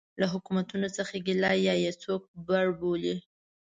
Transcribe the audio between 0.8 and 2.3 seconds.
څه ګیله یا یې څوک